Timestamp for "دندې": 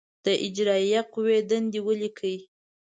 1.49-1.79